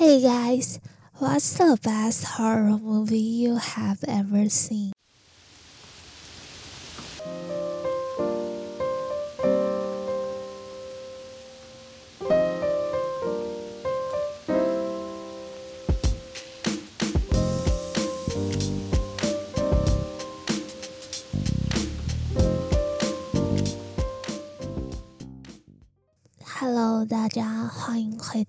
[0.00, 0.80] Hey guys,
[1.18, 4.92] what's the best horror movie you have ever seen?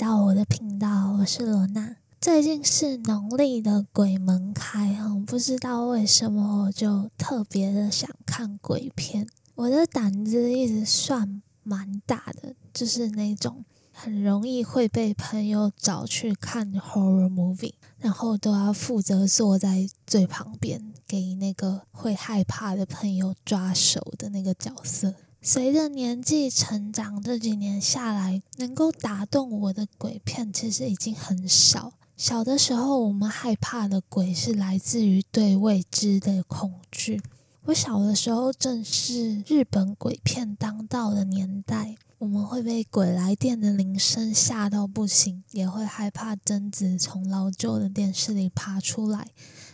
[0.02, 1.98] 到我的频道，我是罗娜。
[2.20, 9.28] 最近是农历的鬼门开哈，不知道为什么我就特别的想看鬼片。
[9.54, 25.14] 我的胆子一直算蛮大的，就是那种很容易会被朋友找去看 horror movie，然后都要负责坐在最旁边，给那个会害怕的朋友抓手的那个角色。
[25.44, 31.94] 随着年纪成长，这几年下来，能够打动我的鬼片其实已经很少。
[32.16, 37.20] 小的时候，我们害怕的鬼是来自于对未知的恐惧。
[37.64, 49.32] 我小的时候正是日本鬼片当道的年代，我们会被鬼来电的铃声吓到不行，也会害怕贞子从老旧的电视里爬出来，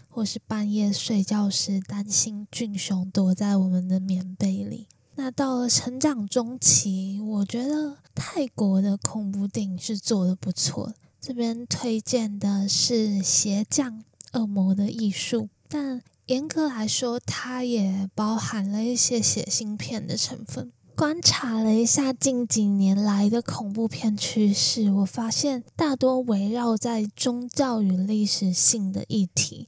[0.07, 4.87] 或是半夜睡觉时担心俊雄躲在我们的棉被里。
[5.19, 10.93] 那到了成长中期，我觉得泰国的恐怖电影是做的不错。
[11.19, 20.71] 这边推荐的是《邪降恶魔的艺术》，但严格来说，它也包含了一些血腥片的成分。
[20.95, 29.67] 观察了一下近几年来的恐怖片趋势，我发现大多围绕在宗教与历史性的议题。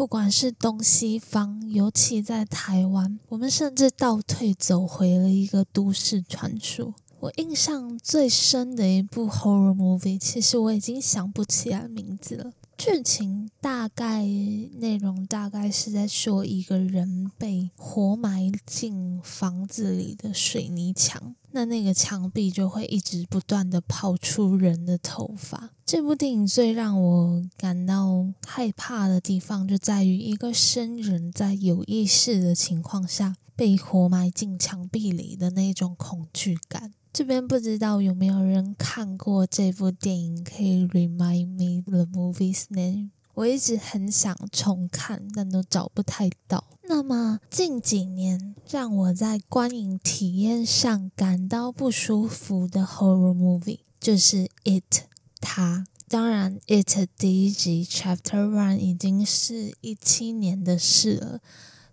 [0.00, 6.94] 不管是东西方，尤其在台湾，我们甚至倒退走回了一个都市传说。
[7.18, 12.50] 我印象最深的一部 horror movie，其实我已经想不起来名字了。
[12.78, 25.70] 剧情大概内容大概是在说一个人被活埋进房子里的水泥墙，那那个墙壁就会一直不断的跑出人的头发。
[25.84, 36.92] 这部电影最让我感到害怕的地方，就在于一个生人在有意识的情况下被活埋进墙壁里的那种恐惧感。
[37.12, 43.10] 这边不知道有没有人看过这部电影，可以 remind me the movie's name。
[43.34, 46.62] 我一直很想重看，但都找不太到。
[46.92, 54.82] 那么近几年让我在观影体验上感到不舒服的 horror movie 就是《It》。
[55.40, 61.40] 它当然，《It》第一集 Chapter One 已经是一七年的事了。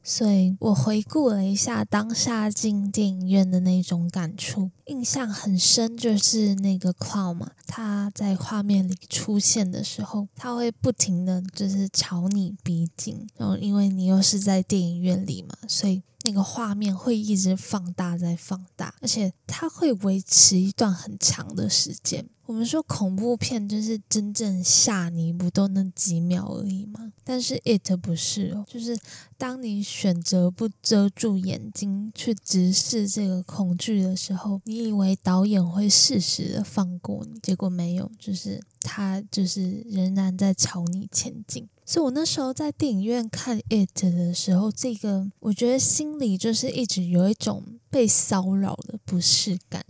[0.09, 22.27] 所以我回顾了一下当下进电影院的那种感触，印象很深，就是那个 clown 嘛，它在画面里出现的时候，它会不停的就是朝你逼近，然后因为你又是在电影院里嘛，所以那个画面会一直放大再放大，而且它会维持一段很长的时间。
[22.45, 27.13] 我们说恐怖片就是真正吓你不都那几秒而已吗？
[27.23, 28.97] 但是 it 不是哦，就是
[29.37, 41.69] 当你选择不遮住眼睛去直视这个恐惧的时候，你以为导演会适时的放过你，结果没有，就是他就是仍然在朝你前进。
[41.89, 49.85] 所以我那时候在电影院看 it 的时候，这个我觉得心里就是一直有一种被骚扰的不适感。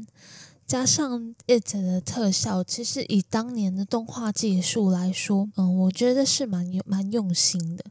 [0.67, 7.83] 加上 it 的特效，其实以当年的动画技术来说，嗯，我觉得是蛮有蛮用心的。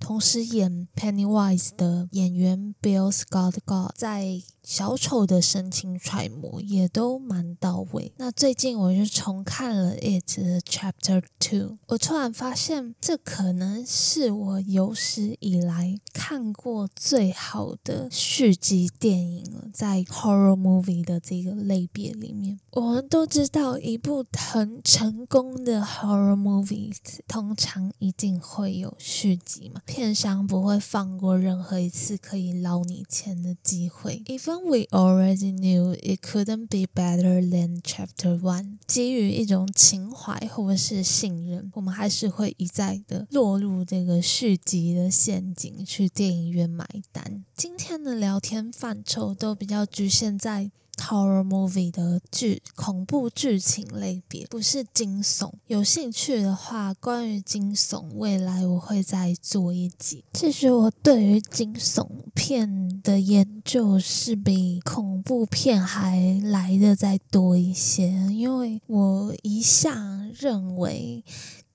[0.00, 8.12] 同时演 Pennywise 的演员 Bill Skarsgård 在小丑的神情揣摩也都蛮到位。
[8.16, 22.58] 那最近我就重看了 It 的 Chapter Two，我突然发现这可能是我有史以来看过最好的续集电影了，在 Horror Movie 的这个类别里面。
[22.72, 26.92] 我们都知道，一部很成功的 Horror Movie
[27.28, 29.80] 通常一定会有续集嘛。
[29.86, 34.24] 片商不会放过任何一次可以捞你钱的机会。
[34.64, 38.78] We already knew it couldn't be better than Chapter One。
[38.86, 47.44] 基于一种情怀或者是信任，我们还是会一再的落入这个续集的陷阱，去电影院买单。
[47.56, 50.72] 今天的聊天范畴都比较局限在。
[50.96, 55.52] Horror movie 的剧恐怖剧情类别，不是惊悚。
[55.66, 60.24] 有兴趣的话，关于惊悚，未来我会再做一集。
[60.32, 71.24] 其实我对于惊悚片的研究是比恐怖片还来的再多一些，因为我一向认为。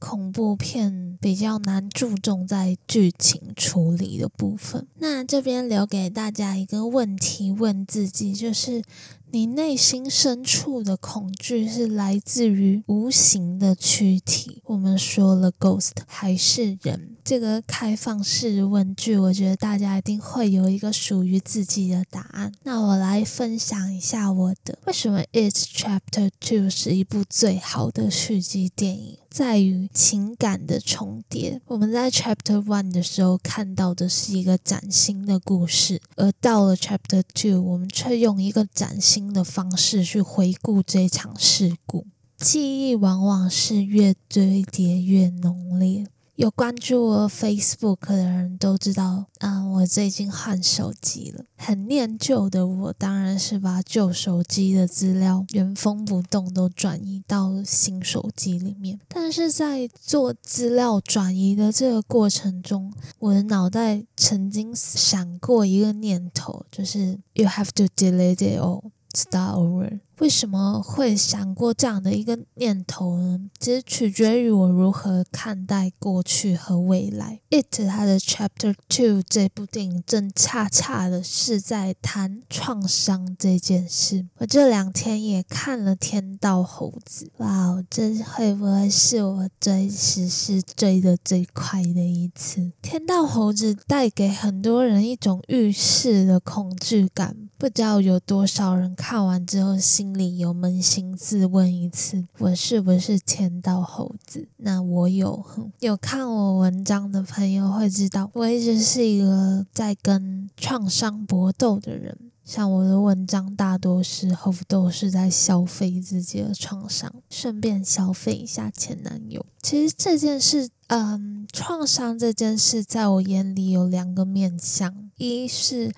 [0.01, 4.88] 恐怖片比较难注重在剧情处理的部分。
[4.98, 8.81] 那这边留给大家一个问题，问自己，就是
[9.30, 14.63] 你内心深处的恐惧是来自于无形的躯体？
[14.65, 17.15] 我们说了，ghost 还是人？
[17.24, 22.51] 这个开放式问句，我觉得大家一定会有一个属于自己的答案。
[22.63, 29.18] 那我来分享一下我的，为什么《It's Chapter Two》是一部最好的续集电影？
[29.31, 31.62] 在于情感的重叠。
[31.68, 42.06] 我们在 Chapter One 的时候看到的是一个崭新的故事，而到了 Chapter Two，我们却用一个崭新的方式去回顾这场事故。
[42.38, 46.07] 记忆往往是越堆叠越浓烈。
[46.41, 51.45] 有关注我 Facebook 的人都知道，啊，我最近换手机了。
[51.55, 58.99] 很念旧的我，当然是把旧手机的资料原封不动都转移到新手机里面。
[59.07, 70.00] 但是在做资料转移的这个过程中，我的脑袋曾经闪过一个念头，就是 You have to delete it all, start over。
[70.19, 73.40] 为什么会想过这样的一个念头呢？
[73.60, 77.42] 其实取决于我如何看待过去和未来。
[77.50, 84.28] It 它的 Chapter Two 这部电影正恰恰的是在谈创伤这件事。
[84.38, 92.62] 我这两天也看了《天道猴子》，哇，这会不会是我追时事追的最快的一次？
[92.80, 100.12] 《天道猴子》带给很多人一种预示的恐惧感，不知道有多少人看完之后心。
[100.18, 104.48] 里有扪心自问一次，我是不是天道猴子？
[104.58, 105.46] 那我有
[105.80, 112.18] 有看我文章的朋友会知道，我一直是一个在跟创伤搏斗的人。
[112.44, 119.46] 像我的文章，大多时候都是在消费自己的创伤，顺便消费一下前男友。
[119.62, 125.94] 其实这件事，嗯，创伤这件事，在我眼里有两个面向，一是。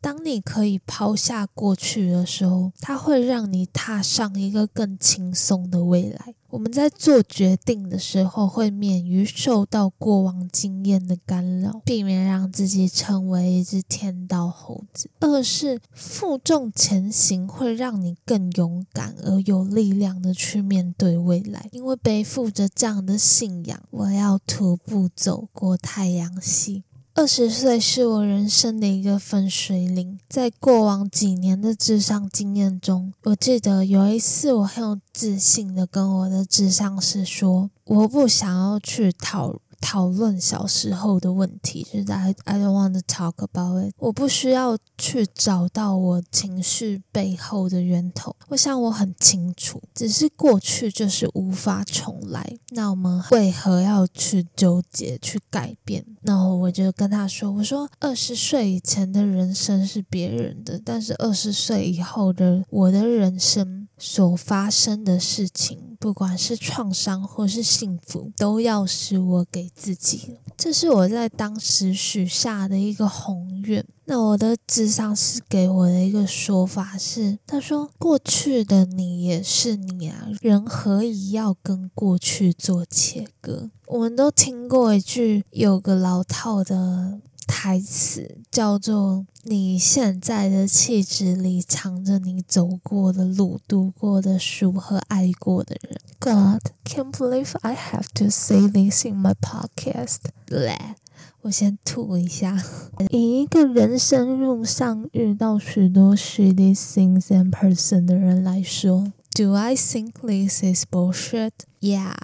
[0.00, 6.34] 当你可以抛下过去的时候，它会让你踏上一个更轻松的未来。
[6.48, 15.08] 我们在做决定的时候，会免于受到过往经验的干扰，避免让自己成为一只天道猴子。
[15.20, 26.82] 二是负重前行，会让你更勇敢而有力量的去面对未来，因为背负着这样的信仰，我要徒步走过太阳系。
[27.20, 43.94] 二十岁是我人生的一个分水岭，在过往几年的智商经验中，我记得有一次，我很有自信的跟我的智商师说：“我不想要去讨。”讨论小时候的问题，就是 I I don't want to talk about it。
[43.98, 48.34] 我不需要去找到我情绪背后的源头。
[48.48, 52.56] 我想我很清楚，只是过去就是无法重来。
[52.70, 56.04] 那我们为何要去纠结、去改变？
[56.22, 73.84] 然后我就跟他说：“我说二十岁以前的人生是别人的，但是二十岁以后的我的人生所发生的事情。”不管是创伤或是幸福，都要是我给自己这是我在当时许下的一个宏愿。
[74.06, 83.70] 那我的智商是给我的一个说法是：他说，过去的你也是你啊，人何以要跟过去做切割？
[83.86, 87.20] 我们都听过一句有个老套的。
[87.46, 100.18] 台词叫做：“你现在的气质里藏着你走过的路、读过的书和爱过的人。” God can't believe I have to say this in my podcast。
[100.48, 100.96] 来，
[101.42, 102.62] 我先吐一下。
[103.08, 111.52] 以一个人生路上遇到许多 shitty things and person 的人来说，Do I think this is bullshit?
[111.80, 112.14] Yeah,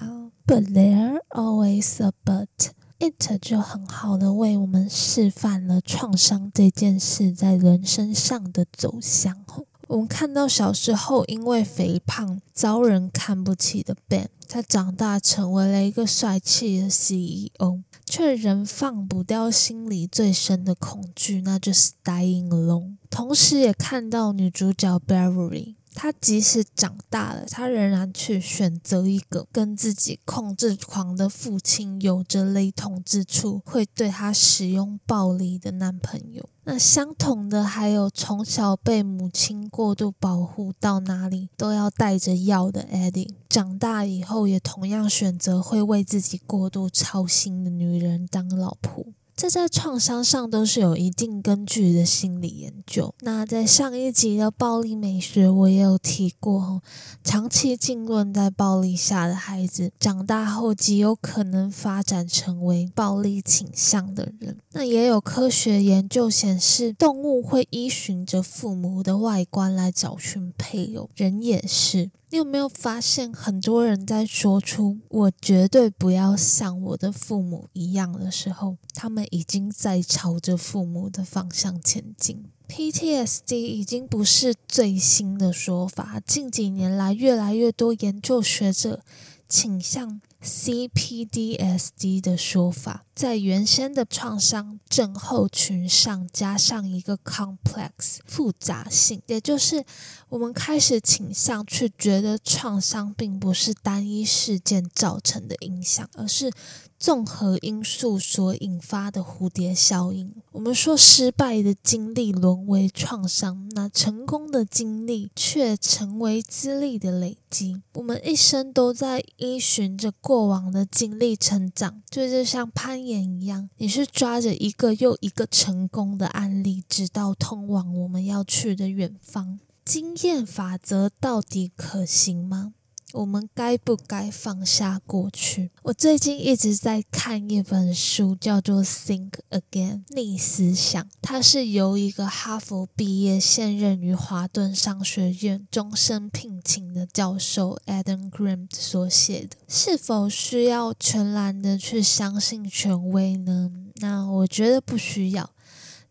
[0.47, 2.76] but there always a but.
[2.99, 9.45] It 就很好的为我们示范了创伤这件事在人生上的走向。
[9.89, 22.97] 我们看到小时候因为肥胖遭人看不起的 Ben，他长大成为了一个帅气的 CEO，却仍放不掉心里最深的恐惧，那就是 dying alone。
[23.11, 25.75] 同时也看到女主角 Beverly。
[25.97, 36.47] 他即使长大了，他仍然去选择一个跟自己控制狂的父亲有着雷同之处，会对他使用暴力的男朋友。
[36.65, 49.07] 那相同的还有从小被母亲过度保护，到哪里都要带着药的 Eddie，长大以后也同样选择会为自己过度操心的女人当老婆。
[49.37, 53.15] 这在创伤上都是有一定根据的心理研究。
[53.21, 56.81] 那在上一集的暴力美学，我也有提过，
[57.23, 64.57] 长期浸润在暴力下的孩子，长大后极有可能发展成为暴力倾向的人。
[64.73, 72.11] 那也有科学研究显示，动物会依循着父母的外观来找寻配偶，人也是。
[72.31, 82.45] 你有没有发现，很多人在说出“我绝对不要像我的父母一样”的时候，他们已经在朝着父母的方向前进。
[82.69, 89.03] PTSD 已经不是最新的说法，近几年来，越来越多研究学者
[89.49, 90.21] 倾向。
[90.43, 99.83] CPDSD 的说法，在原先的创伤症候群上加上一个 complex 复杂性，也就是
[100.29, 106.53] 我们开始倾向去觉得创伤并不是单一事件造成的影响，而是。
[106.99, 110.33] 综合因素所引发的蝴蝶效应。
[110.53, 117.83] 我们说，失败的经历沦为创伤，那成功的经历却成为资历的累积。
[117.93, 129.61] 我们一生都在依循着过往的经历成长，就就像攀也一样，你是抓着一个又一个成功的案例，直到通往我们要去的远方。
[129.85, 132.75] 经验法则到底可行吗？
[133.13, 135.71] 我们该不该放下过去？
[135.83, 141.09] 我最近一直在看一本书，叫做《Think Again》逆思想。
[141.23, 149.57] 它是由一个哈佛毕业、现任于华顿商学院终身聘请的教授 Adam Grant 所写的。
[149.69, 153.71] 是否需要全然的去相信权威呢？
[153.97, 155.51] 那我觉得不需要。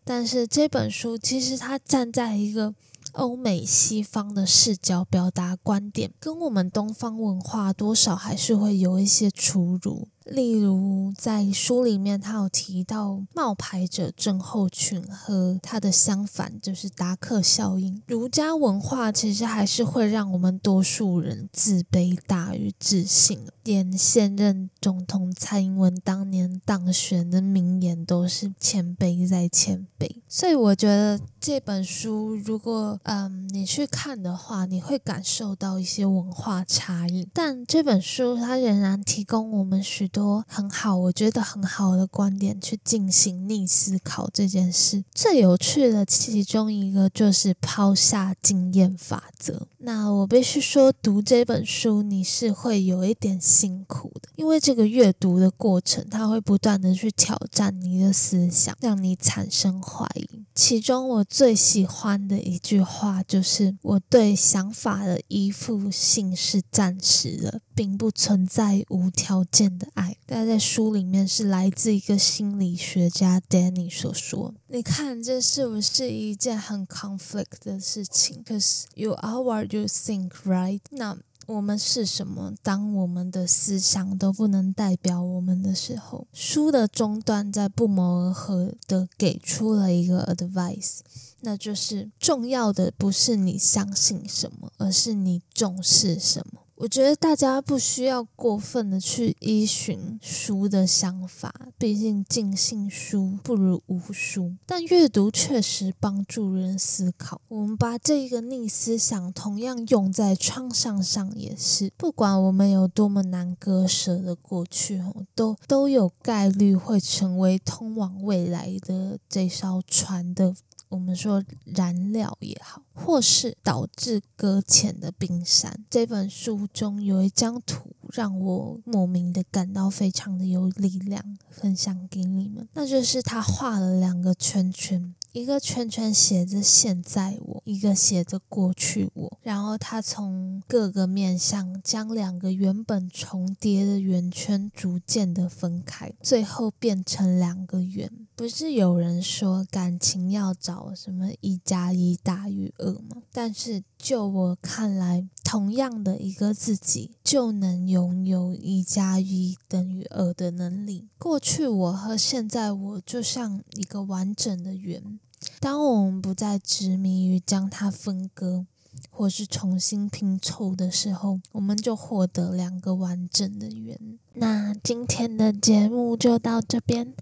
[0.02, 2.74] 但是这本书其实它站在一个。
[3.16, 10.08] 欧美西方的视角表达观点，跟我们东方文化多少还是会有一些出入。
[10.26, 18.02] 例如，在书里面，他有提到冒牌者症候群和它的相反，就是达克效应。
[18.08, 23.46] 儒家文化其实还是会让我们多数人自卑大于自信。
[23.62, 30.08] 连现任总统蔡英文当年当选的名言都是“谦卑再谦卑”。
[30.28, 37.28] 所以，我觉得这本书，如果嗯你去看的话，你会感受到一些文化差异。
[37.32, 40.10] 但这本书它仍然提供我们许。
[40.16, 45.04] 多很好，我觉得很好的观点去进行逆思考这件事。
[45.14, 49.68] 最有趣的其中一个就是抛下经验法则。
[49.80, 60.46] 那我必须说，读这本书你是会有一点辛苦的，因为这个阅读的过程，它会不断的去挑战你的思想，让你产生怀疑。
[60.54, 74.54] 其中我最喜欢的一句话就是：“我对想法的依附性是暂时的，并不存在无条件的爱。”但在书里面是来自一个心理学家 Danny 所说。
[74.68, 80.80] 你看，这是不是一件很 conflict 的事情？Cause you are what you think, right？
[80.90, 82.52] 那我们是什么？
[82.62, 90.98] 当我们的思想都不能代表我们的时候，书的中段在不谋而合的给出了一个 advice，
[91.42, 96.62] 那就是重要的不是你相信什么，而是你重视什么。
[96.78, 104.54] 我觉得大家不需要过分的去依循书的想法，毕竟尽信书不如无书。
[104.66, 107.40] 但阅读确实帮助人思考。
[107.48, 115.02] 我们把这个逆思想同样用在创伤上也是，不管我们有多么难割舍的过去，
[115.34, 120.54] 都都有概率会成为通往未来的这艘船的。
[120.88, 125.84] 我们说燃料也好，或是导致搁浅的冰山。
[125.90, 132.68] 这本书中有一张图让我莫名的感到非常的有力量，分享给你们。
[132.74, 139.38] 那就是他画了两个圈圈，一个圈圈写着现在我，一个写着过去我。
[139.42, 148.10] 然后他从各个面向将两个原本重叠的圆圈逐渐的分开，最后变成两个圆。
[148.34, 153.22] 不是有人说感情要找什么一加一大于二吗？
[153.30, 161.08] 但是就我看来，同样的一个自己就能拥有一加一等于二的能力。
[161.18, 165.18] 过去我和现在我就像一个完整的圆，
[165.60, 168.66] 当我们不再执迷于将它分割。
[169.10, 174.18] 或是重新拼凑的时候，我们就获得两个完整的圆。
[174.32, 177.14] 那今天的节目就到这边，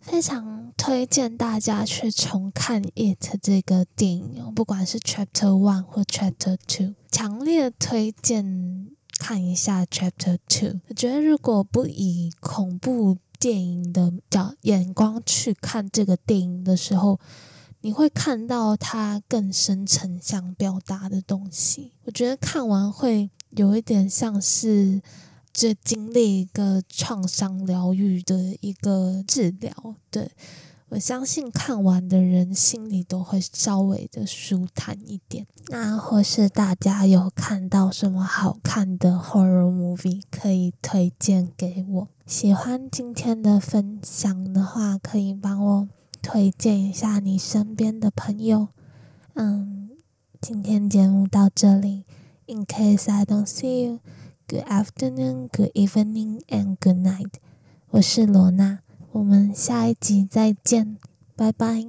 [0.00, 10.80] 非常推荐大家去重看《It》这个电影，不管是 Chapter One 或 Chapter Two，强烈推荐看一下 Chapter Two。
[10.88, 17.18] 我觉得如果不以恐怖电影的角眼光去看这个电影的时候，
[17.80, 21.92] 你会看到它更深层想表达的东西。
[22.04, 25.00] 我觉得看完会有一点像是
[25.52, 29.94] 这经历一个创伤疗愈的一个治疗。
[30.10, 30.30] 对
[30.90, 35.46] 我相信看完的人心里都会稍微的舒坦一点。
[35.68, 42.08] 那或是大家有看到什么好看的 horror movie 可以推荐给我？
[42.26, 45.88] 喜欢今天的分享的话，可以帮我。
[46.22, 48.68] 推荐一下你身边的朋友。
[49.34, 49.90] 嗯，
[50.40, 52.04] 今天节目到这里。
[52.46, 54.00] In case I don't see you,
[54.46, 57.34] good afternoon, good evening, and good night。
[57.90, 58.80] 我是罗娜，
[59.12, 60.96] 我们下一集再见，
[61.36, 61.88] 拜拜。